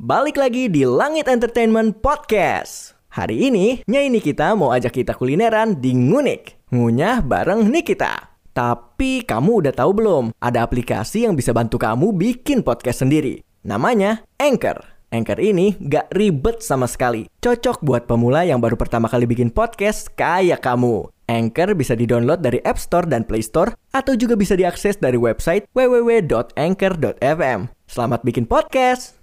Balik 0.00 0.40
lagi 0.40 0.72
di 0.72 0.88
Langit 0.88 1.28
Entertainment 1.28 2.00
Podcast. 2.00 2.96
Hari 3.12 3.52
ini, 3.52 3.84
Nyai 3.84 4.08
Nikita 4.08 4.56
mau 4.56 4.72
ajak 4.72 4.96
kita 4.96 5.12
kulineran 5.12 5.76
di 5.76 5.92
Ngunik. 5.92 6.72
Ngunyah 6.72 7.20
bareng 7.20 7.68
Nikita. 7.68 8.32
Tapi 8.56 9.28
kamu 9.28 9.60
udah 9.60 9.76
tahu 9.76 9.92
belum? 9.92 10.32
Ada 10.40 10.64
aplikasi 10.64 11.28
yang 11.28 11.36
bisa 11.36 11.52
bantu 11.52 11.76
kamu 11.76 12.16
bikin 12.16 12.64
podcast 12.64 13.04
sendiri. 13.04 13.44
Namanya 13.60 14.24
Anchor. 14.40 14.80
Anchor 15.12 15.36
ini 15.36 15.76
gak 15.76 16.16
ribet 16.16 16.64
sama 16.64 16.88
sekali. 16.88 17.28
Cocok 17.44 17.84
buat 17.84 18.08
pemula 18.08 18.48
yang 18.48 18.64
baru 18.64 18.80
pertama 18.80 19.04
kali 19.04 19.28
bikin 19.28 19.52
podcast 19.52 20.08
kayak 20.16 20.64
kamu. 20.64 21.12
Anchor 21.28 21.76
bisa 21.76 21.92
di-download 21.92 22.40
dari 22.40 22.56
App 22.64 22.80
Store 22.80 23.04
dan 23.04 23.28
Play 23.28 23.44
Store 23.44 23.76
atau 23.92 24.16
juga 24.16 24.32
bisa 24.32 24.56
diakses 24.56 24.96
dari 24.96 25.20
website 25.20 25.68
www.anchor.fm. 25.76 27.68
Selamat 27.84 28.24
bikin 28.24 28.48
podcast! 28.48 29.19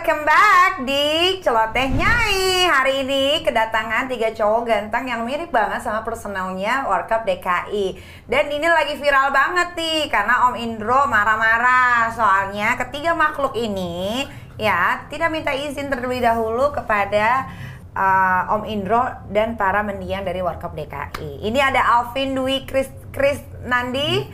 Welcome 0.00 0.24
back 0.24 0.80
di 0.88 1.36
Celoteh 1.44 1.92
Nyai. 1.92 2.64
Hari 2.64 3.04
ini 3.04 3.44
kedatangan 3.44 4.08
tiga 4.08 4.32
cowok 4.32 4.64
ganteng 4.64 5.12
yang 5.12 5.28
mirip 5.28 5.52
banget 5.52 5.84
sama 5.84 6.00
personelnya 6.00 6.88
World 6.88 7.04
Cup 7.04 7.28
DKI 7.28 8.00
Dan 8.24 8.48
ini 8.48 8.64
lagi 8.64 8.96
viral 8.96 9.28
banget 9.28 9.76
nih 9.76 10.08
Karena 10.08 10.48
Om 10.48 10.56
Indro 10.56 11.04
marah-marah. 11.04 12.16
Soalnya 12.16 12.80
ketiga 12.80 13.12
makhluk 13.12 13.52
ini 13.52 14.24
Ya, 14.56 15.04
tidak 15.12 15.36
minta 15.36 15.52
izin 15.52 15.92
terlebih 15.92 16.24
dahulu 16.24 16.72
kepada 16.72 17.52
uh, 17.92 18.56
Om 18.56 18.64
Indro 18.72 19.04
dan 19.28 19.60
para 19.60 19.84
mendiang 19.84 20.24
dari 20.24 20.40
World 20.40 20.64
Cup 20.64 20.72
DKI 20.80 21.44
Ini 21.44 21.60
ada 21.60 22.00
Alvin 22.00 22.32
Dwi 22.32 22.64
Kris, 22.64 22.88
Kris 23.12 23.44
Nandi 23.68 24.24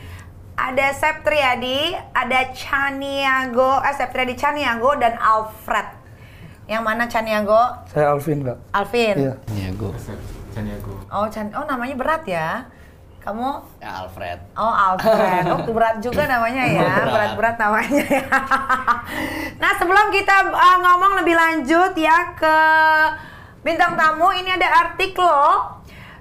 ada 0.57 0.87
Septriadi, 0.89 1.93
ada 2.17 2.49
Chaniago, 2.49 3.77
eh 3.85 3.93
Septriadi 3.93 4.33
Chaniago 4.33 4.97
dan 4.97 5.13
Alfred. 5.21 5.85
Yang 6.65 6.83
mana 6.83 7.05
Chaniago? 7.05 7.61
Saya 7.87 8.11
Alvin, 8.11 8.43
Kak. 8.43 8.57
Alvin. 8.73 9.15
Iya. 9.15 9.33
Niago. 9.53 9.93
Caniago. 10.51 10.93
Oh, 11.13 11.29
Chan 11.29 11.53
oh 11.53 11.63
namanya 11.69 11.95
berat 11.95 12.25
ya. 12.25 12.65
Kamu 13.21 13.59
Ya 13.83 14.03
Alfred. 14.03 14.39
Oh 14.55 14.71
Alfred, 14.71 15.43
oh 15.51 15.59
berat 15.75 15.99
juga 15.99 16.23
namanya 16.31 16.63
ya, 16.63 16.79
Berat. 16.95 17.11
berat-berat 17.11 17.55
namanya 17.59 18.03
ya. 18.07 18.23
nah 19.61 19.71
sebelum 19.75 20.15
kita 20.15 20.47
uh, 20.47 20.77
ngomong 20.79 21.19
lebih 21.19 21.35
lanjut 21.35 21.91
ya 21.99 22.31
ke 22.39 22.57
bintang 23.67 23.99
tamu, 23.99 24.31
ini 24.31 24.47
ada 24.47 24.87
artikel 24.87 25.27
loh. 25.27 25.76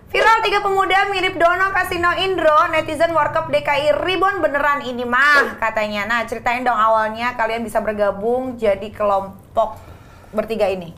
Viral 0.07 0.39
tiga 0.39 0.63
pemuda 0.63 1.11
mirip 1.11 1.35
Dono 1.35 1.75
Kasino 1.75 2.15
Indro, 2.23 2.71
netizen 2.71 3.11
World 3.11 3.35
Cup 3.35 3.51
DKI 3.51 3.91
Ribon 4.07 4.39
beneran 4.39 4.87
ini 4.87 5.03
mah 5.03 5.59
katanya. 5.59 6.07
Nah 6.07 6.23
ceritain 6.23 6.63
dong 6.63 6.79
awalnya 6.79 7.35
kalian 7.35 7.67
bisa 7.67 7.83
bergabung 7.83 8.55
jadi 8.55 8.87
kelompok 8.95 9.83
bertiga 10.31 10.71
ini. 10.71 10.95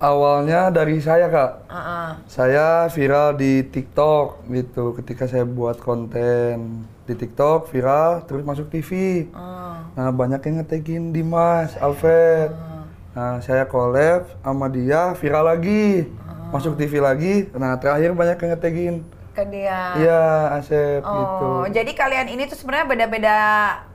Awalnya 0.00 0.72
dari 0.72 0.96
saya, 0.96 1.28
Kak. 1.28 1.68
Uh-uh. 1.68 2.10
Saya 2.24 2.88
viral 2.88 3.36
di 3.36 3.66
TikTok 3.68 4.48
gitu. 4.48 4.96
Ketika 4.96 5.28
saya 5.28 5.44
buat 5.44 5.76
konten 5.76 6.88
di 7.04 7.12
TikTok 7.12 7.68
viral, 7.68 8.24
terus 8.24 8.40
masuk 8.40 8.72
TV. 8.72 9.28
Uh. 9.34 9.76
Nah, 9.98 10.08
banyak 10.08 10.40
yang 10.40 10.64
ngetegin 10.64 11.12
Dimas, 11.12 11.76
Alfred. 11.76 12.48
Nah, 13.12 13.44
saya 13.44 13.68
collab 13.68 14.24
sama 14.40 14.72
dia, 14.72 15.12
viral 15.20 15.44
lagi. 15.52 16.08
Masuk 16.50 16.74
TV 16.74 16.98
lagi. 16.98 17.46
Nah, 17.52 17.76
terakhir 17.76 18.10
banyak 18.12 18.36
yang 18.36 18.50
ngetegin. 18.52 18.96
Ke 19.30 19.46
dia. 19.46 19.94
Iya, 19.94 20.22
Asep 20.58 20.98
gitu. 21.00 21.46
Oh, 21.46 21.62
jadi 21.64 21.86
kalian 21.94 22.26
ini 22.28 22.50
tuh 22.50 22.58
sebenarnya 22.58 22.86
beda-beda 22.90 23.38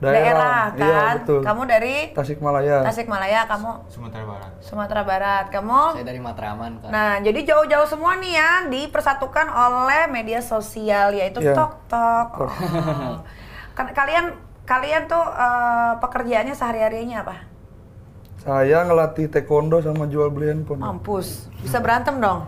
daerah, 0.00 0.62
iya, 0.72 0.96
kan? 0.96 1.14
betul. 1.20 1.40
Kamu 1.44 1.62
dari 1.68 1.96
Tasikmalaya. 2.10 2.80
Tasikmalaya, 2.80 3.40
kamu 3.44 3.70
Sumatera 3.86 4.24
Barat. 4.24 4.50
Sumatera 4.64 5.02
Barat, 5.04 5.44
kamu. 5.52 5.80
Saya 5.92 6.08
dari 6.08 6.20
Matraman 6.24 6.72
kan. 6.80 6.88
Nah, 6.88 7.12
jadi 7.20 7.40
jauh-jauh 7.44 7.84
semua 7.84 8.16
nih 8.16 8.32
ya 8.32 8.50
dipersatukan 8.66 9.46
oleh 9.46 10.08
media 10.08 10.40
sosial 10.40 11.12
yaitu 11.12 11.44
Iya. 11.44 11.52
TikTok. 11.52 12.28
Oh. 12.40 12.50
Kan 13.76 13.92
kalian 13.92 14.32
kalian 14.64 15.04
tuh 15.04 15.20
eh, 15.20 15.92
pekerjaannya 16.00 16.56
sehari-harinya 16.56 17.20
apa? 17.22 17.36
Saya 18.46 18.86
ngelatih 18.86 19.26
taekwondo 19.26 19.82
sama 19.82 20.06
jual 20.06 20.30
beli 20.30 20.54
handphone. 20.54 20.78
Mampus, 20.78 21.50
bisa 21.58 21.82
berantem 21.82 22.22
dong. 22.22 22.46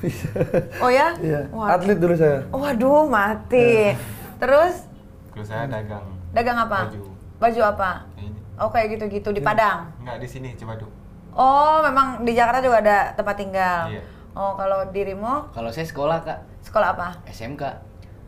Oh 0.80 0.88
ya? 0.88 1.12
Iya, 1.20 1.44
Wah. 1.52 1.76
atlet 1.76 2.00
dulu 2.00 2.16
saya. 2.16 2.40
Waduh, 2.48 3.04
mati. 3.04 3.92
Terus 4.40 4.88
Kalau 5.28 5.44
saya 5.44 5.68
dagang 5.68 6.08
dagang 6.32 6.56
apa? 6.56 6.88
baju. 6.88 7.00
Baju 7.36 7.60
apa? 7.60 7.90
Ini. 8.16 8.32
Oh 8.56 8.72
kayak 8.72 8.96
gitu-gitu 8.96 9.28
di 9.36 9.44
Padang. 9.44 9.92
Enggak 10.00 10.24
di 10.24 10.28
sini, 10.28 10.56
Cibaduk. 10.56 10.88
Oh 11.36 11.84
memang 11.84 12.24
di 12.24 12.32
Jakarta 12.32 12.64
juga 12.64 12.80
ada 12.80 12.98
tempat 13.12 13.36
tinggal. 13.36 13.92
Iya. 13.92 14.02
Oh 14.32 14.56
kalau 14.56 14.88
dirimu 14.88 15.52
Kalau 15.52 15.68
saya 15.68 15.84
sekolah 15.84 16.24
kak, 16.24 16.38
sekolah 16.64 16.96
apa? 16.96 17.08
SMK, 17.28 17.60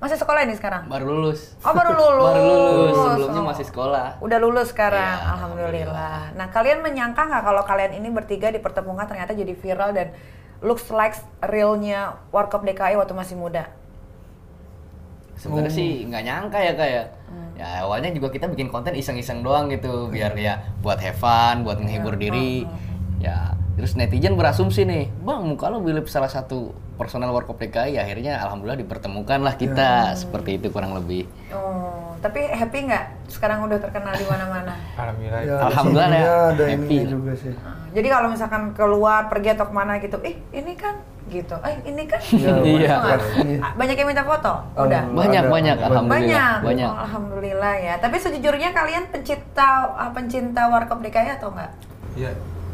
Masih 0.02 0.18
sekolah 0.18 0.42
ini 0.42 0.58
sekarang? 0.58 0.90
baru 0.90 1.06
lulus. 1.08 1.54
Oh 1.62 1.70
baru 1.70 1.94
lulus. 2.02 2.26
Baru 2.26 2.42
lulus, 2.42 2.96
sebelumnya 2.98 3.38
Oh. 3.38 3.46
masih 3.46 3.64
sekolah. 3.64 4.06
Udah 4.18 4.38
lulus 4.38 4.68
sekarang, 4.68 5.14
Iya, 5.16 5.30
alhamdulillah. 5.32 6.18
Nah 6.34 6.46
kalian 6.48 6.82
menyangka 6.82 7.22
nggak 7.22 7.38
kalau 7.40 7.62
kalian 7.62 7.94
ini 7.94 8.10
bertiga 8.10 8.50
dipertemukan 8.50 9.06
ternyata 9.06 9.30
jadi 9.32 9.54
viral 9.54 9.94
dan 9.94 10.10
looks 10.58 10.90
like 10.90 11.14
realnya 11.40 12.18
Warkop 12.28 12.62
DKI 12.62 12.94
waktu 12.96 13.14
masih 13.14 13.38
muda? 13.38 13.70
Sebenarnya 15.34 15.70
Oh. 15.70 15.78
sih 15.78 16.02
nggak 16.04 16.22
nyangka 16.22 16.58
ya 16.60 16.72
kak 16.72 16.88
ya. 16.88 17.04
Hmm. 17.26 17.50
Ya 17.54 17.68
awalnya 17.80 18.10
juga 18.10 18.28
kita 18.28 18.46
bikin 18.46 18.68
konten 18.68 18.94
iseng-iseng 18.94 19.40
doang 19.40 19.66
gitu, 19.68 20.06
biar 20.06 20.34
ya 20.34 20.54
buat 20.78 20.98
have 20.98 21.14
fun, 21.16 21.62
buat 21.62 21.78
menghibur 21.78 22.14
Iya, 22.14 22.20
diri. 22.20 22.52
Ya 23.18 23.54
terus 23.72 23.92
netizen 23.92 24.34
berasumsi 24.34 24.82
nih, 24.82 25.08
bang 25.18 25.40
muka 25.42 25.66
lo 25.66 25.78
mirip 25.78 26.04
salah 26.04 26.28
satu 26.28 26.70
personel 26.92 27.30
Warkop 27.30 27.56
DKI, 27.56 27.96
akhirnya 27.96 28.36
alhamdulillah 28.38 28.78
dipertemukan 28.78 29.40
lah 29.40 29.52
Iya. 29.52 29.62
kita, 29.62 29.90
seperti 30.14 30.56
itu 30.56 30.68
kurang 30.68 30.92
lebih. 30.92 31.24
Oh, 31.50 32.14
tapi 32.18 32.44
happy 32.44 32.78
nggak? 32.84 33.04
Sekarang 33.26 33.64
udah 33.64 33.78
terkenal 33.78 34.12
di 34.12 34.22
mana-mana. 34.22 34.76
Alhamdulillah. 35.00 35.40
Ya, 35.42 35.56
Alhamdulillah 35.64 36.10
ya, 36.12 36.32
ada 36.52 36.64
happy. 36.68 36.96
juga 37.06 37.32
sih. 37.34 37.52
Ah, 37.56 37.80
Jadi 37.90 38.06
kalau 38.06 38.28
misalkan 38.28 38.62
keluar 38.72 39.26
pergi 39.26 39.48
atau 39.50 39.66
ke 39.66 39.74
mana 39.74 39.96
gitu, 39.98 40.20
eh 40.20 40.36
ini 40.50 40.72
kan 40.74 40.94
gitu, 41.24 41.56
eh 41.58 41.76
ini 41.82 42.04
kan. 42.04 42.20
Iya, 42.22 42.52
Iya. 42.60 42.94
Gitu? 43.00 43.40
Iya. 43.40 43.58
Ah, 43.58 43.72
Banyak 43.74 43.96
yang 43.96 44.06
minta 44.06 44.22
foto, 44.22 44.52
Oh, 44.74 44.84
udah. 44.84 45.02
Banyak 45.08 45.42
Ada, 45.42 45.50
banyak, 45.50 45.76
ada. 45.76 45.86
alhamdulillah. 45.88 46.20
Banyak. 46.20 46.58
Banyak. 46.62 46.88
Oh, 46.88 46.98
alhamdulillah 47.00 47.74
ya. 47.80 47.94
Tapi 47.98 48.16
sejujurnya 48.16 48.70
kalian 48.70 49.04
pencinta 49.08 49.66
ah, 49.90 50.12
pencinta 50.12 50.68
Warkop 50.68 51.00
DKI 51.00 51.34
atau 51.34 51.50
enggak? 51.50 51.72
Ya, 52.14 52.30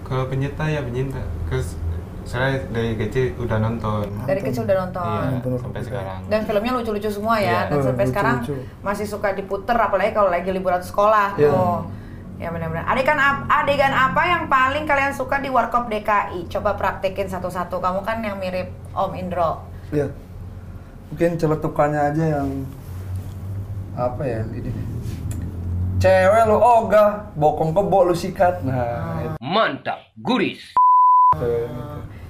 kalau 0.08 0.24
penyinta 0.26 0.64
ya 0.66 0.80
penyinta. 0.80 1.20
Terus 1.46 1.76
saya 2.28 2.60
dari 2.68 2.92
kecil 2.96 3.32
udah 3.40 3.56
nonton. 3.56 4.04
Dari 4.28 4.40
kecil 4.44 4.68
udah 4.68 4.76
nonton. 4.84 5.04
Iya, 5.04 5.28
Nonton 5.40 5.52
sampai 5.60 5.80
sekarang. 5.80 6.20
Dan 6.28 6.40
filmnya 6.44 6.72
lucu-lucu 6.76 7.08
semua 7.08 7.36
ya. 7.40 7.68
Iya. 7.68 7.72
Dan 7.72 7.78
sampai 7.80 8.04
sekarang 8.04 8.36
lucu-lucu. 8.44 8.84
masih 8.84 9.06
suka 9.08 9.32
diputer 9.32 9.76
apalagi 9.76 10.12
kalau 10.12 10.28
lagi 10.28 10.52
liburan 10.52 10.84
sekolah. 10.84 11.36
Iya. 11.40 11.52
Oh. 11.52 11.88
Ya 12.38 12.52
benar-benar. 12.52 12.84
Adegan 12.86 13.18
adegan 13.48 13.90
apa 13.96 14.22
yang 14.28 14.46
paling 14.46 14.84
kalian 14.84 15.10
suka 15.16 15.40
di 15.40 15.48
Warkop 15.48 15.90
DKI? 15.90 16.46
Coba 16.52 16.76
praktekin 16.76 17.26
satu-satu. 17.26 17.80
Kamu 17.80 18.04
kan 18.04 18.20
yang 18.20 18.36
mirip 18.36 18.70
Om 18.92 19.12
Indro. 19.16 19.64
Iya. 19.90 20.12
Mungkin 21.08 21.40
celetukannya 21.40 22.00
aja 22.12 22.24
yang 22.38 22.48
apa 23.96 24.22
ya 24.22 24.44
ini. 24.52 24.70
Cewek 25.98 26.46
lu 26.46 26.54
ogah, 26.54 27.26
bokong 27.34 27.74
kebo 27.74 28.06
lu 28.06 28.14
sikat. 28.14 28.62
Nah, 28.62 29.18
itu 29.18 29.34
Mantap, 29.40 29.98
guris. 30.16 30.62
gitu. 31.34 31.50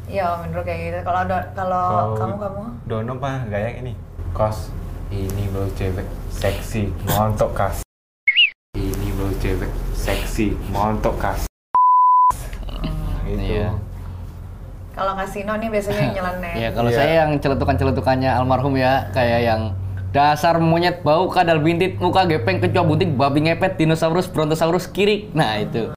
Iya 0.09 0.41
Indro 0.41 0.65
kayak 0.65 0.81
gitu. 0.81 0.99
Kalau 1.05 1.20
kalau 1.53 1.87
kamu 2.17 2.35
kamu 2.41 2.62
Dono 2.88 3.12
mah 3.15 3.44
gaya 3.44 3.69
yang 3.69 3.85
ini. 3.85 3.93
Kos. 4.32 4.73
Ini 5.09 5.53
bau 5.53 5.69
cewek 5.70 6.05
seksi, 6.32 6.88
montok 7.06 7.53
kas. 7.53 7.85
Ini 8.73 9.09
bau 9.15 9.29
cewek 9.37 9.69
seksi, 9.93 10.56
montok 10.69 11.17
kas. 11.19 11.44
Gitu. 13.25 13.37
Iya. 13.37 13.76
kalau 14.97 15.15
kasino 15.15 15.55
nih 15.55 15.69
biasanya 15.69 16.00
yang 16.03 16.15
nyeleneh. 16.17 16.53
Ya 16.65 16.69
kalau 16.73 16.88
Iya. 16.88 16.97
saya 16.99 17.12
yang 17.23 17.31
celetukan-celetukannya 17.37 18.31
almarhum 18.32 18.75
ya 18.75 19.12
kayak 19.12 19.41
yang 19.44 19.62
dasar 20.08 20.56
monyet 20.56 21.05
bau 21.05 21.28
kadal 21.28 21.60
bintit 21.60 22.00
muka 22.00 22.25
gepeng 22.25 22.64
kecoa 22.64 22.84
bunting 22.84 23.16
babi 23.16 23.44
ngepet 23.44 23.76
dinosaurus 23.76 24.28
brontosaurus 24.28 24.88
kiri. 24.88 25.28
Nah 25.37 25.60
itu. 25.60 25.93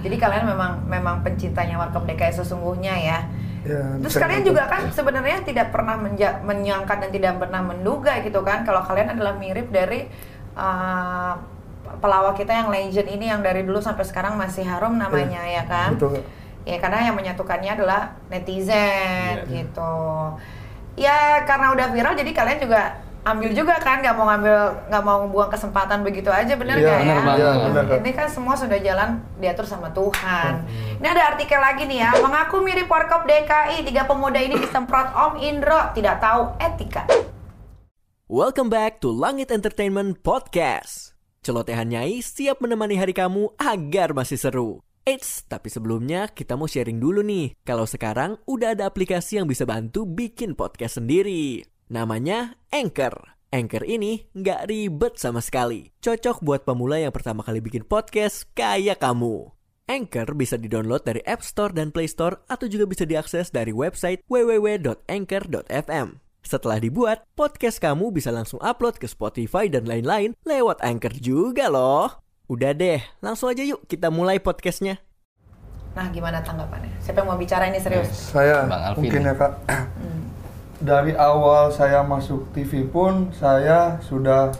Jadi 0.00 0.16
kalian 0.16 0.48
memang 0.48 0.72
memang 0.88 1.16
pencintanya 1.20 1.76
Warkop 1.76 2.08
DKI 2.08 2.32
sesungguhnya 2.32 2.94
ya. 2.96 3.18
Ya, 3.60 4.00
Terus 4.00 4.16
kalian 4.16 4.40
juga 4.40 4.64
kan 4.72 4.88
sebenarnya 4.88 5.44
tidak 5.44 5.68
pernah 5.68 6.00
menja- 6.00 6.40
menyangka 6.40 6.96
dan 6.96 7.12
tidak 7.12 7.36
pernah 7.36 7.60
menduga 7.60 8.16
gitu 8.24 8.40
kan 8.40 8.64
kalau 8.64 8.80
kalian 8.80 9.12
adalah 9.12 9.36
mirip 9.36 9.68
dari 9.68 10.08
uh, 10.56 11.36
pelawak 12.00 12.40
kita 12.40 12.56
yang 12.56 12.72
legend 12.72 13.08
ini 13.12 13.28
yang 13.28 13.44
dari 13.44 13.60
dulu 13.60 13.84
sampai 13.84 14.08
sekarang 14.08 14.40
masih 14.40 14.64
harum 14.64 14.96
namanya 14.96 15.44
ya 15.44 15.68
kan? 15.68 15.92
Betul. 16.00 16.24
Ya 16.62 16.76
karena 16.76 17.00
yang 17.02 17.16
menyatukannya 17.16 17.72
adalah 17.72 18.14
netizen 18.28 19.42
Iya. 19.42 19.48
gitu. 19.48 19.96
Ya 20.98 21.44
karena 21.44 21.72
udah 21.72 21.88
viral 21.88 22.12
jadi 22.12 22.30
kalian 22.30 22.60
juga 22.60 23.00
ambil 23.20 23.52
juga 23.52 23.76
kan 23.76 24.00
nggak 24.00 24.16
mau 24.16 24.24
ngambil 24.26 24.56
nggak 24.88 25.04
mau 25.04 25.28
buang 25.28 25.48
kesempatan 25.48 26.00
begitu 26.00 26.32
aja 26.32 26.56
bener 26.56 26.76
Iya, 26.76 26.84
nggak 26.84 27.00
bener 27.00 27.16
ya? 27.16 27.20
banget. 27.20 27.36
Iya, 27.40 27.50
bener, 27.64 27.82
Kak. 27.84 27.96
Ini 28.00 28.10
kan 28.12 28.26
semua 28.28 28.54
sudah 28.56 28.78
jalan 28.78 29.08
diatur 29.36 29.64
sama 29.64 29.88
Tuhan. 29.92 30.52
Ini 30.96 31.06
ada 31.06 31.22
artikel 31.32 31.60
lagi 31.60 31.84
nih 31.84 32.00
ya, 32.00 32.10
mengaku 32.18 32.60
mirip 32.60 32.88
Warkop 32.88 33.24
DKI, 33.24 33.84
tiga 33.84 34.04
pemuda 34.04 34.36
ini 34.36 34.56
disemprot 34.56 35.12
Om 35.12 35.34
Indro, 35.36 35.92
tidak 35.92 36.16
tahu 36.18 36.56
etika. 36.58 37.04
Welcome 38.24 38.68
back 38.68 39.00
to 39.00 39.10
Langit 39.10 39.48
Entertainment 39.50 40.20
Podcast. 40.20 41.12
Celotehan 41.40 41.88
Nyai 41.88 42.20
siap 42.20 42.60
menemani 42.60 42.94
hari 42.94 43.12
kamu 43.12 43.52
agar 43.56 44.12
masih 44.12 44.36
seru. 44.36 44.84
Eits, 45.08 45.48
tapi 45.48 45.72
sebelumnya 45.72 46.28
kita 46.28 46.60
mau 46.60 46.68
sharing 46.68 47.00
dulu 47.00 47.24
nih. 47.24 47.56
Kalau 47.64 47.88
sekarang 47.88 48.36
udah 48.44 48.76
ada 48.76 48.84
aplikasi 48.84 49.40
yang 49.40 49.48
bisa 49.48 49.64
bantu 49.64 50.04
bikin 50.04 50.52
podcast 50.52 51.00
sendiri. 51.00 51.64
Namanya 51.88 52.60
Anchor. 52.68 53.40
Anchor 53.50 53.82
ini 53.82 54.30
nggak 54.36 54.70
ribet 54.70 55.18
sama 55.18 55.42
sekali. 55.42 55.90
Cocok 55.98 56.44
buat 56.44 56.62
pemula 56.62 57.02
yang 57.02 57.10
pertama 57.10 57.42
kali 57.42 57.58
bikin 57.58 57.82
podcast 57.82 58.46
kayak 58.52 59.02
kamu. 59.02 59.50
Anchor 59.90 60.38
bisa 60.38 60.54
didownload 60.54 61.02
dari 61.02 61.18
App 61.26 61.42
Store 61.42 61.74
dan 61.74 61.90
Play 61.90 62.06
Store 62.06 62.46
atau 62.46 62.70
juga 62.70 62.86
bisa 62.86 63.02
diakses 63.02 63.50
dari 63.50 63.74
website 63.74 64.22
www.anchor.fm. 64.30 66.08
Setelah 66.46 66.78
dibuat, 66.78 67.26
podcast 67.34 67.82
kamu 67.82 68.14
bisa 68.14 68.30
langsung 68.30 68.62
upload 68.62 69.02
ke 69.02 69.10
Spotify 69.10 69.66
dan 69.66 69.90
lain-lain 69.90 70.38
lewat 70.46 70.78
Anchor 70.86 71.18
juga 71.18 71.66
loh. 71.66 72.29
Udah 72.50 72.74
deh, 72.74 72.98
langsung 73.22 73.46
aja 73.46 73.62
yuk 73.62 73.78
kita 73.86 74.10
mulai 74.10 74.42
podcastnya. 74.42 74.98
Nah, 75.94 76.10
gimana 76.10 76.42
tanggapannya? 76.42 76.98
Siapa 76.98 77.22
yang 77.22 77.30
mau 77.30 77.38
bicara 77.38 77.70
ini 77.70 77.78
serius? 77.78 78.10
Saya 78.10 78.66
Bang 78.66 78.90
Alvin. 78.90 79.06
mungkin 79.06 79.22
ya 79.22 79.34
kak. 79.38 79.52
Dari 80.90 81.14
awal 81.14 81.70
saya 81.70 82.02
masuk 82.02 82.50
TV 82.50 82.90
pun 82.90 83.30
saya 83.30 84.02
sudah 84.02 84.50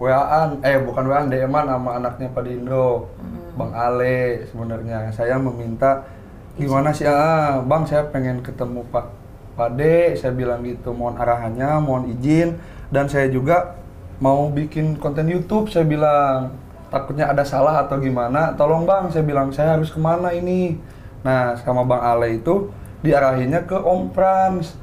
WA-an, 0.00 0.64
eh 0.64 0.80
bukan 0.80 1.12
WA-an, 1.12 1.28
DM-an 1.28 1.68
sama 1.68 2.00
anaknya 2.00 2.32
Pak 2.32 2.40
Dindro, 2.40 3.12
Bang 3.52 3.76
Ale 3.76 4.48
sebenarnya. 4.48 5.12
Saya 5.12 5.36
meminta 5.36 6.08
gimana 6.56 6.96
sih, 6.96 7.04
ah, 7.04 7.60
Bang 7.60 7.84
saya 7.84 8.08
pengen 8.08 8.40
ketemu 8.40 8.80
Pak 8.88 9.12
Pak 9.60 9.76
D, 9.76 9.80
saya 10.16 10.32
bilang 10.32 10.64
gitu, 10.64 10.96
mohon 10.96 11.20
arahannya, 11.20 11.84
mohon 11.84 12.16
izin, 12.16 12.56
dan 12.88 13.12
saya 13.12 13.28
juga 13.28 13.76
mau 14.24 14.48
bikin 14.48 14.96
konten 14.96 15.28
YouTube, 15.28 15.68
saya 15.68 15.84
bilang 15.84 16.64
takutnya 16.92 17.30
ada 17.30 17.42
salah 17.42 17.82
atau 17.84 17.98
gimana, 17.98 18.54
tolong 18.54 18.86
Bang, 18.86 19.10
saya 19.10 19.22
bilang 19.26 19.50
saya 19.50 19.74
harus 19.74 19.90
ke 19.90 19.98
mana 20.00 20.30
ini. 20.32 20.78
Nah 21.26 21.58
sama 21.58 21.82
Bang 21.82 22.02
Ale 22.02 22.38
itu 22.38 22.70
diarahinnya 23.02 23.66
ke 23.66 23.76
Om 23.76 24.14
Frans, 24.14 24.74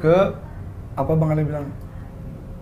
ke 0.00 0.16
apa 0.96 1.12
Bang 1.16 1.32
Ale 1.32 1.44
bilang 1.44 1.66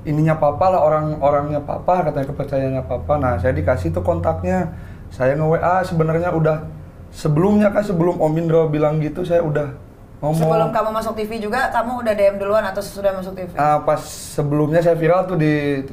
ininya 0.05 0.37
papa 0.37 0.69
lah 0.69 0.85
orang-orangnya 0.85 1.64
papa 1.64 2.05
katanya 2.05 2.29
kepercayaannya 2.29 2.85
papa 2.85 3.17
nah 3.17 3.35
saya 3.41 3.56
dikasih 3.56 3.88
tuh 3.91 4.05
kontaknya 4.05 4.76
saya 5.08 5.32
nge 5.32 5.49
WA 5.49 5.81
sebenarnya 5.81 6.31
udah 6.37 6.69
sebelumnya 7.08 7.73
kan 7.73 7.81
sebelum 7.81 8.20
Om 8.20 8.35
Indro 8.37 8.69
bilang 8.69 9.00
gitu 9.00 9.25
saya 9.25 9.41
udah 9.41 9.73
ngomong 10.20 10.41
Sebelum 10.41 10.70
kamu 10.73 10.91
masuk 10.94 11.12
TV 11.20 11.37
juga, 11.37 11.69
kamu 11.69 12.00
udah 12.00 12.14
DM 12.17 12.37
duluan 12.41 12.64
atau 12.64 12.81
sudah 12.81 13.12
masuk 13.12 13.37
TV? 13.37 13.52
Ah, 13.61 13.85
pas 13.85 14.00
sebelumnya 14.00 14.81
saya 14.81 14.96
viral 14.96 15.29
tuh 15.29 15.37
di 15.37 15.85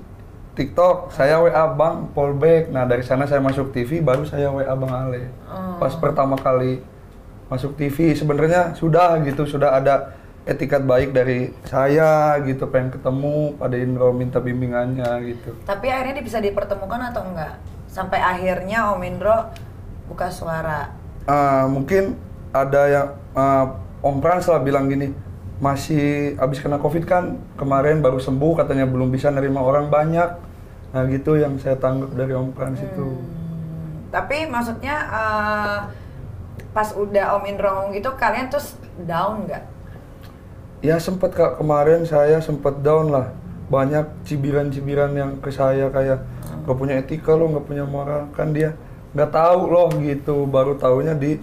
TikTok 0.61 1.09
saya 1.09 1.41
WA 1.41 1.65
Bang 1.73 2.13
Polback 2.13 2.69
nah 2.69 2.85
dari 2.85 3.01
sana 3.01 3.25
saya 3.25 3.41
masuk 3.41 3.73
TV 3.73 3.97
baru 3.97 4.21
saya 4.23 4.53
WA 4.53 4.69
Bang 4.77 4.93
Ale 4.93 5.33
Oh. 5.49 5.81
pas 5.81 5.91
pertama 5.97 6.37
kali 6.37 6.85
masuk 7.49 7.73
TV 7.73 8.13
sebenarnya 8.13 8.77
sudah 8.77 9.17
gitu 9.25 9.43
sudah 9.43 9.75
ada 9.75 10.13
etikat 10.41 10.85
baik 10.85 11.11
dari 11.11 11.49
saya 11.65 12.37
gitu 12.41 12.65
pengen 12.65 12.93
ketemu 12.93 13.57
pada 13.57 13.75
Indro 13.75 14.09
minta 14.09 14.37
bimbingannya 14.37 15.09
gitu 15.27 15.53
Tapi 15.65 15.85
akhirnya 15.85 16.21
dia 16.21 16.25
bisa 16.25 16.39
dipertemukan 16.39 17.13
atau 17.13 17.21
enggak? 17.25 17.61
Sampai 17.85 18.17
akhirnya 18.17 18.89
Om 18.95 19.01
Indro 19.03 19.51
buka 20.07 20.31
suara. 20.31 20.89
Ah, 21.27 21.69
mungkin 21.69 22.17
ada 22.49 22.81
yang 22.87 23.07
ah, 23.33 23.77
Om 24.01 24.17
Frans 24.17 24.49
lah 24.49 24.63
bilang 24.63 24.89
gini 24.89 25.13
masih 25.61 26.33
habis 26.41 26.57
kena 26.57 26.81
covid 26.81 27.05
kan 27.05 27.37
kemarin 27.53 28.01
baru 28.01 28.17
sembuh 28.17 28.57
katanya 28.57 28.89
belum 28.89 29.13
bisa 29.13 29.29
nerima 29.29 29.61
orang 29.61 29.93
banyak 29.93 30.50
nah 30.91 31.07
gitu 31.07 31.39
yang 31.39 31.55
saya 31.55 31.79
tanggap 31.79 32.11
dari 32.13 32.35
Om 32.35 32.51
Frans 32.51 32.79
itu. 32.79 33.07
Hmm, 33.15 34.11
Tapi 34.11 34.43
maksudnya 34.45 34.95
eh, 35.07 35.77
pas 36.71 36.89
udah 36.91 37.39
Om 37.39 37.43
Indro 37.47 37.69
ngomong 37.71 37.91
gitu, 37.95 38.11
kalian 38.15 38.51
terus 38.51 38.75
down 39.03 39.47
nggak? 39.47 39.63
ya 40.81 40.97
sempat 40.97 41.31
kak. 41.31 41.61
Kemarin 41.61 42.03
saya 42.03 42.41
sempat 42.41 42.81
down 42.81 43.07
lah. 43.07 43.31
Banyak 43.71 44.27
cibiran-cibiran 44.27 45.15
yang 45.15 45.31
ke 45.39 45.47
saya 45.47 45.87
kayak 45.87 46.25
nggak 46.65 46.75
punya 46.75 46.99
etika 46.99 47.31
lo 47.37 47.47
nggak 47.47 47.65
punya 47.69 47.85
moral. 47.87 48.27
Kan 48.35 48.51
dia 48.51 48.75
nggak 49.15 49.31
tahu 49.31 49.61
loh 49.71 49.87
gitu. 49.95 50.43
Baru 50.43 50.75
tahunya 50.75 51.15
di 51.15 51.39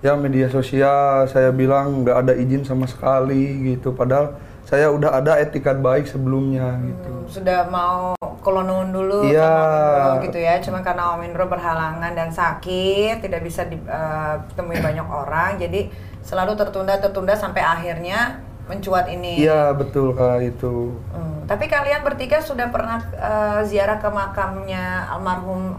ya 0.00 0.18
media 0.18 0.50
sosial. 0.50 1.28
Saya 1.30 1.54
bilang 1.54 2.02
nggak 2.02 2.16
ada 2.26 2.32
izin 2.34 2.66
sama 2.66 2.90
sekali 2.90 3.76
gitu. 3.76 3.94
Padahal 3.94 4.34
saya 4.66 4.90
udah 4.90 5.22
ada 5.22 5.38
etikat 5.38 5.78
baik 5.78 6.10
sebelumnya 6.10 6.80
gitu. 6.82 7.12
Hmm, 7.14 7.28
sudah 7.30 7.60
mau 7.70 8.17
kolonun 8.48 8.88
dulu 8.88 9.20
Iya. 9.22 9.44
sama 9.44 9.60
Om 9.60 9.76
Indro 9.84 10.12
gitu 10.24 10.38
ya 10.40 10.54
cuma 10.58 10.80
karena 10.80 11.04
Om 11.12 11.22
Indro 11.22 11.44
berhalangan 11.46 12.10
dan 12.10 12.28
sakit 12.28 13.20
tidak 13.20 13.40
bisa 13.40 13.68
ditemui 13.68 14.80
banyak 14.80 15.04
orang 15.04 15.56
jadi 15.56 15.92
selalu 16.20 16.56
tertunda 16.56 16.96
tertunda 16.96 17.34
sampai 17.34 17.60
akhirnya 17.60 18.40
mencuat 18.64 19.08
ini 19.08 19.36
iya 19.38 19.72
betul 19.72 20.12
kak 20.12 20.40
itu 20.42 20.96
Hmm, 21.10 21.44
tapi 21.44 21.64
kalian 21.66 22.00
bertiga 22.00 22.36
sudah 22.38 22.68
pernah 22.68 22.96
eh, 23.10 23.60
ziarah 23.62 23.96
ke 23.96 24.08
makamnya 24.08 25.08
almarhum 25.08 25.76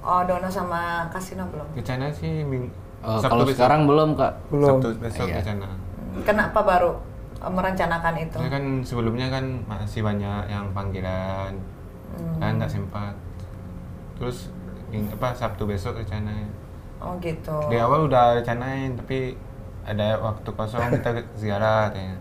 oh, 0.00 0.22
Dono 0.24 0.46
sama 0.48 1.06
Kasino 1.08 1.46
belum? 1.46 1.66
Ke 1.72 1.82
sana 1.84 2.10
sih 2.10 2.42
ming 2.42 2.66
Eh, 2.98 3.20
kalau 3.20 3.46
sekarang 3.46 3.86
belum 3.86 4.14
kak. 4.14 4.50
belum 4.50 4.82
Sabtu 4.82 4.88
besok 4.98 5.26
Iya. 5.26 5.38
ke 5.38 5.42
sana. 5.44 5.70
Hmm, 5.70 6.22
Kenapa 6.22 6.58
baru 6.60 6.98
eh, 7.36 7.46
merencanakan 7.48 8.14
itu? 8.16 8.34
Soalnya 8.34 8.52
kan 8.52 8.64
sebelumnya 8.82 9.26
kan 9.28 9.44
masih 9.64 10.02
banyak 10.02 10.42
yang 10.46 10.66
panggilan, 10.72 11.54
Hmm. 12.16 12.38
kan 12.40 12.52
nggak 12.56 12.70
sempat. 12.70 13.14
Terus 14.16 14.50
in- 14.90 15.10
apa 15.10 15.34
Sabtu 15.34 15.68
besok 15.68 16.00
sana. 16.04 16.32
Oh 16.98 17.14
gitu. 17.20 17.54
Di 17.68 17.78
awal 17.78 18.08
udah 18.08 18.40
rencanain 18.40 18.96
tapi 18.96 19.38
ada 19.84 20.18
waktu 20.18 20.48
kosong 20.50 20.82
kita 20.98 21.10
ziarah 21.40 21.88
katanya. 21.90 22.16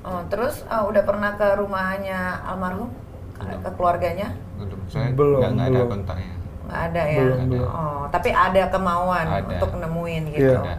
Oh, 0.00 0.20
terus 0.32 0.64
eh, 0.64 0.82
udah 0.82 1.02
pernah 1.04 1.36
ke 1.36 1.46
rumahnya 1.60 2.40
almarhum? 2.42 2.88
Ke, 3.36 3.44
Belum. 3.46 3.60
ke 3.60 3.70
keluarganya? 3.76 4.28
Belum, 4.56 4.80
soalnya 4.88 5.12
Belum, 5.12 5.40
nggak 5.40 5.50
nggak 5.54 5.68
ada 5.68 5.80
kontaknya. 5.86 6.34
Nggak 6.66 6.80
ada 6.88 7.02
ya? 7.04 7.18
Belum, 7.20 7.40
belum. 7.52 7.68
Oh, 7.68 8.02
tapi 8.08 8.30
ada 8.32 8.62
kemauan 8.68 9.26
Ada. 9.28 9.44
untuk 9.46 9.70
nemuin 9.76 10.22
gitu. 10.32 10.56
Iya. 10.56 10.60
Ada. 10.60 10.74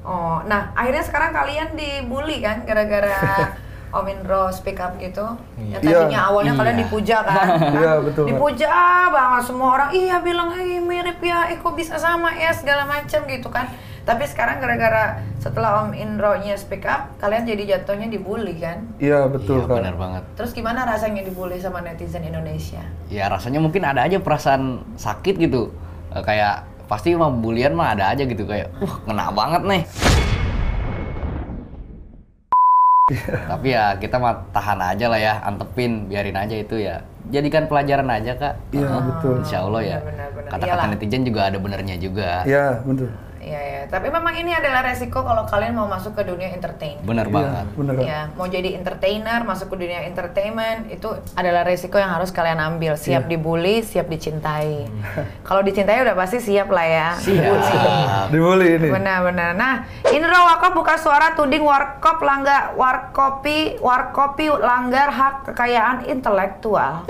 Oh, 0.00 0.40
nah 0.44 0.72
akhirnya 0.72 1.04
sekarang 1.04 1.30
kalian 1.30 1.68
dibully 1.76 2.40
kan 2.40 2.64
gara-gara 2.64 3.16
Om 3.90 4.06
Indro 4.06 4.48
speak 4.48 4.78
up 4.78 4.94
gitu. 4.96 5.26
Iya. 5.56 5.76
Yang 5.76 5.82
tadinya 5.84 6.10
Iya. 6.16 6.28
awalnya 6.28 6.52
kalian 6.54 6.74
Iya. 6.74 6.82
dipuja 6.84 7.16
kan? 7.20 7.46
Iya, 7.76 7.92
betul, 8.00 8.22
Kak. 8.22 8.30
Dipuja 8.30 8.70
banget 9.08 9.42
semua 9.44 9.68
orang. 9.72 9.90
Iya 9.90 10.16
bilang, 10.20 10.48
eh 10.54 10.78
mirip 10.78 11.18
ya, 11.20 11.46
eh 11.46 11.56
kok 11.56 11.74
bisa 11.74 11.94
sama 11.94 12.30
ya 12.32 12.50
segala 12.50 12.84
macam 12.84 13.20
gitu 13.24 13.48
kan. 13.48 13.66
Tapi 14.00 14.24
sekarang 14.24 14.58
gara-gara 14.58 15.18
setelah 15.36 15.84
Om 15.84 15.92
Indro-nya 15.92 16.56
speak 16.56 16.82
up, 16.82 17.14
kalian 17.18 17.44
jadi 17.44 17.78
jatuhnya 17.78 18.08
dibully 18.08 18.56
kan? 18.56 18.88
iya 18.96 19.26
betul 19.26 19.60
Iya 19.60 19.68
kak 19.68 19.76
benar 19.76 19.94
banget. 19.94 20.22
Terus 20.34 20.50
gimana 20.50 20.82
rasanya 20.82 21.20
dibully 21.20 21.56
sama 21.56 21.78
netizen 21.80 22.24
Indonesia? 22.24 22.80
Ya 23.06 23.28
rasanya 23.28 23.60
mungkin 23.60 23.82
ada 23.82 24.00
aja 24.00 24.16
perasaan 24.16 24.82
sakit 24.96 25.36
gitu. 25.36 25.70
Eh, 26.10 26.22
kayak 26.22 26.64
pasti 26.88 27.12
mah 27.12 27.30
bulian 27.30 27.70
mah 27.70 27.92
ada 27.92 28.10
aja 28.10 28.24
gitu 28.24 28.42
kayak, 28.42 28.72
wah 28.78 28.98
kena 29.04 29.30
banget 29.30 29.62
nih. 29.62 29.82
Tapi 33.46 33.68
ya 33.70 33.94
kita 33.96 34.16
mah 34.16 34.34
tahan 34.50 34.78
aja 34.78 35.06
lah 35.06 35.18
ya, 35.18 35.34
antepin, 35.42 36.06
biarin 36.06 36.34
aja 36.34 36.54
itu 36.54 36.78
ya. 36.78 37.02
Jadikan 37.28 37.66
pelajaran 37.66 38.06
aja 38.06 38.32
kak. 38.34 38.54
Iya, 38.70 38.86
Ah, 38.86 39.02
betul. 39.02 39.34
Insya 39.40 39.58
Allah 39.62 39.82
ya. 39.82 39.98
Benar. 40.00 40.28
Kata-kata 40.50 40.84
netizen 40.90 41.22
juga 41.22 41.40
ada 41.46 41.58
benernya 41.58 41.96
juga. 41.96 42.42
iya 42.42 42.80
betul 42.82 43.10
Iya 43.40 43.56
ya, 43.56 43.82
tapi 43.88 44.08
memang 44.08 44.36
ini 44.36 44.52
adalah 44.52 44.84
resiko 44.84 45.24
kalau 45.24 45.42
kalian 45.42 45.72
mau 45.72 45.88
masuk 45.88 46.12
ke 46.12 46.22
dunia 46.22 46.52
entertain. 46.52 47.00
Bener 47.00 47.24
Iya, 47.24 47.32
banget. 47.32 47.66
bener. 47.72 47.94
Ya, 47.98 48.20
mau 48.30 48.44
jadi 48.44 48.76
entertainer, 48.76 49.40
masuk 49.42 49.72
ke 49.72 49.80
dunia 49.80 50.04
entertainment 50.04 50.84
itu 50.86 51.08
adalah 51.32 51.64
resiko 51.64 51.96
yang 51.96 52.12
harus 52.12 52.28
kalian 52.28 52.60
ambil. 52.60 52.94
Siap 52.94 53.24
Iya. 53.24 53.30
dibully, 53.30 53.80
siap 53.80 54.06
dicintai. 54.06 54.84
Kalau 55.48 55.64
dicintai 55.64 56.04
udah 56.04 56.12
pasti 56.12 56.36
siap 56.38 56.68
lah 56.68 56.84
ya. 56.84 57.08
Siap. 57.16 58.28
Dibully 58.32 58.76
ini. 58.76 58.88
Benar-benar. 58.92 59.56
Nah, 59.56 59.74
Indra 60.06 60.36
Warkop 60.46 60.76
buka 60.76 61.00
suara 61.00 61.32
tuding 61.32 61.64
Warkop 61.64 62.20
langgar 62.20 62.76
Warkopi 62.76 63.80
Warkopi 63.80 64.52
langgar 64.54 65.08
hak 65.08 65.48
kekayaan 65.48 66.04
intelektual. 66.04 67.08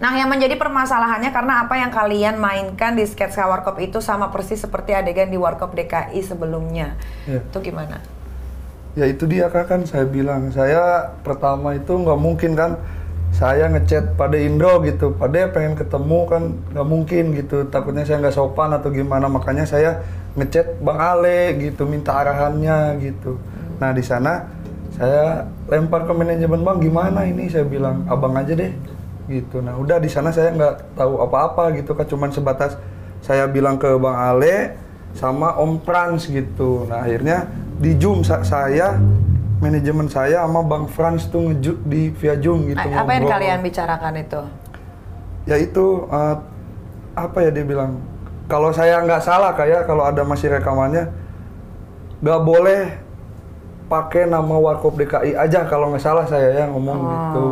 Nah, 0.00 0.16
yang 0.16 0.32
menjadi 0.32 0.56
permasalahannya 0.56 1.28
karena 1.28 1.68
apa 1.68 1.76
yang 1.76 1.92
kalian 1.92 2.40
mainkan 2.40 2.96
di 2.96 3.04
sketsa 3.04 3.44
Warkop 3.44 3.76
itu 3.84 4.00
sama 4.00 4.32
persis 4.32 4.64
seperti 4.64 4.96
adegan 4.96 5.28
di 5.28 5.36
Warkop 5.36 5.76
DKI 5.76 6.24
sebelumnya. 6.24 6.96
Iya. 7.28 7.44
Itu 7.44 7.60
gimana? 7.60 8.00
Ya 8.96 9.04
itu 9.04 9.28
dia 9.28 9.52
kak 9.52 9.68
kan 9.68 9.84
saya 9.84 10.08
bilang. 10.08 10.48
Saya 10.56 11.12
pertama 11.20 11.76
itu 11.76 11.92
nggak 11.92 12.16
mungkin 12.16 12.56
kan. 12.56 12.80
Saya 13.30 13.68
ngechat 13.70 14.16
pada 14.16 14.40
Indro 14.40 14.80
gitu, 14.88 15.12
pada 15.14 15.52
pengen 15.52 15.76
ketemu 15.76 16.20
kan. 16.24 16.42
Nggak 16.72 16.88
mungkin 16.88 17.24
gitu, 17.36 17.68
takutnya 17.68 18.08
saya 18.08 18.24
nggak 18.24 18.34
sopan 18.40 18.72
atau 18.72 18.88
gimana. 18.88 19.28
Makanya 19.28 19.68
saya 19.68 20.00
ngechat 20.32 20.80
Bang 20.80 20.96
Ale 20.96 21.60
gitu, 21.60 21.84
minta 21.84 22.16
arahannya 22.16 22.96
gitu. 23.04 23.36
Nah 23.76 23.92
di 23.92 24.00
sana 24.00 24.48
saya 24.96 25.44
lempar 25.68 26.08
ke 26.08 26.12
manajemen 26.16 26.64
bang 26.64 26.78
gimana 26.80 27.20
ini? 27.28 27.52
Saya 27.52 27.68
bilang 27.68 28.08
abang 28.08 28.32
aja 28.32 28.56
deh 28.56 28.72
gitu. 29.30 29.62
Nah 29.62 29.78
udah 29.78 30.02
di 30.02 30.10
sana 30.10 30.34
saya 30.34 30.50
nggak 30.50 30.98
tahu 30.98 31.22
apa-apa 31.22 31.70
gitu 31.78 31.94
kan, 31.94 32.04
cuman 32.04 32.34
sebatas 32.34 32.74
saya 33.22 33.46
bilang 33.46 33.78
ke 33.78 33.86
Bang 33.96 34.18
Ale 34.18 34.74
sama 35.14 35.54
Om 35.54 35.78
Frans 35.86 36.26
gitu. 36.26 36.90
Nah 36.90 37.06
akhirnya 37.06 37.46
di 37.78 37.94
Zoom 37.94 38.26
sa- 38.26 38.42
saya 38.42 38.98
manajemen 39.62 40.10
saya 40.10 40.42
sama 40.42 40.66
Bang 40.66 40.90
Frans 40.90 41.30
tuh 41.30 41.52
ngeju 41.52 41.78
di 41.86 42.10
via 42.10 42.34
Zoom 42.34 42.66
gitu. 42.66 42.80
apa 42.80 43.06
yang 43.12 43.22
ngobrol. 43.22 43.32
kalian 43.38 43.58
bicarakan 43.62 44.14
itu? 44.18 44.42
Ya 45.46 45.56
itu 45.56 46.04
eh, 46.10 46.36
apa 47.14 47.38
ya 47.44 47.50
dia 47.52 47.64
bilang 47.64 48.00
kalau 48.50 48.74
saya 48.74 48.98
nggak 49.04 49.22
salah 49.22 49.54
kayak 49.54 49.86
kalau 49.86 50.02
ada 50.02 50.26
masih 50.26 50.50
rekamannya 50.50 51.12
nggak 52.20 52.40
boleh 52.42 52.82
pakai 53.90 54.30
nama 54.30 54.54
Warkop 54.54 54.94
DKI 54.94 55.34
aja 55.34 55.66
kalau 55.66 55.90
nggak 55.90 56.04
salah 56.04 56.22
saya 56.24 56.54
ya 56.54 56.64
ngomong 56.70 56.98
gitu. 57.00 57.48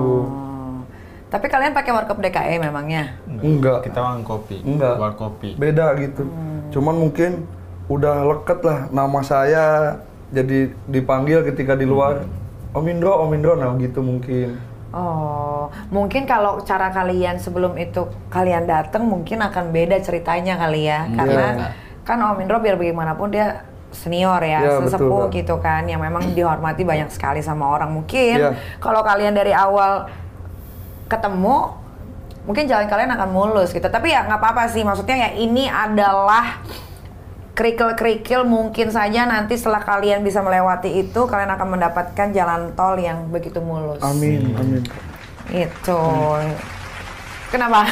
Tapi 1.29 1.47
kalian 1.47 1.77
pakai 1.77 1.93
Warkop 1.93 2.19
DKI 2.25 2.57
memangnya? 2.57 3.21
Enggak. 3.29 3.85
Kita 3.85 4.01
warung 4.01 4.25
kopi. 4.25 4.65
Enggak. 4.65 4.97
War 4.97 5.13
kopi. 5.13 5.53
beda 5.61 5.93
gitu. 6.01 6.25
Cuman 6.73 6.97
mungkin 6.97 7.45
udah 7.89 8.25
leket 8.25 8.61
lah 8.65 8.89
nama 8.93 9.21
saya 9.25 9.97
jadi 10.29 10.73
dipanggil 10.85 11.41
ketika 11.45 11.73
di 11.73 11.89
luar 11.89 12.25
Om 12.77 12.85
Indro, 12.85 13.17
Om 13.25 13.33
Indro, 13.33 13.57
nah 13.57 13.73
gitu 13.81 14.05
mungkin. 14.05 14.61
Oh, 14.93 15.69
mungkin 15.89 16.25
kalau 16.25 16.61
cara 16.65 16.89
kalian 16.93 17.41
sebelum 17.41 17.77
itu 17.81 18.09
kalian 18.29 18.69
datang 18.69 19.05
mungkin 19.09 19.41
akan 19.41 19.73
beda 19.73 20.01
ceritanya 20.01 20.57
kali 20.57 20.89
ya, 20.89 21.09
karena 21.13 21.73
kan 22.05 22.21
Om 22.21 22.45
Indro 22.45 22.61
biar 22.61 22.77
bagaimanapun 22.77 23.33
dia 23.33 23.65
senior 23.89 24.41
ya, 24.45 24.61
betul, 24.61 24.81
sesepuh 24.85 25.23
Kak. 25.29 25.33
gitu 25.33 25.55
kan, 25.65 25.89
yang 25.89 26.01
memang 26.05 26.37
dihormati 26.37 26.85
banyak 26.85 27.09
sekali 27.09 27.41
sama 27.41 27.73
orang. 27.73 27.89
Mungkin 27.89 28.37
Iya. 28.37 28.53
kalau 28.85 29.01
kalian 29.01 29.33
dari 29.33 29.57
awal 29.57 30.09
ketemu, 31.09 31.75
mungkin 32.45 32.69
jalan 32.69 32.87
kalian 32.87 33.11
akan 33.17 33.29
mulus 33.33 33.73
gitu. 33.73 33.89
Tapi 33.89 34.13
ya 34.13 34.29
nggak 34.29 34.41
apa-apa 34.41 34.69
sih, 34.69 34.85
maksudnya 34.85 35.29
ya 35.29 35.31
ini 35.35 35.67
adalah 35.67 36.61
kerikil-kerikil 37.59 38.47
mungkin 38.47 38.95
saja 38.95 39.27
nanti 39.27 39.59
setelah 39.59 39.83
kalian 39.83 40.23
bisa 40.23 40.39
melewati 40.39 41.03
itu 41.03 41.27
kalian 41.27 41.51
akan 41.59 41.75
mendapatkan 41.75 42.31
jalan 42.31 42.71
tol 42.79 42.95
yang 42.95 43.27
begitu 43.35 43.59
mulus. 43.59 43.99
Amin, 43.99 44.55
amin. 44.55 44.87
Itu. 45.51 45.99
Kenapa? 47.49 47.89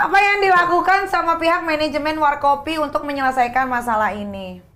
Apa 0.00 0.18
yang 0.18 0.38
dilakukan 0.40 1.06
sama 1.06 1.36
pihak 1.36 1.62
manajemen 1.62 2.16
Warkopi 2.16 2.80
untuk 2.80 3.04
menyelesaikan 3.04 3.68
masalah 3.68 4.16
ini? 4.16 4.69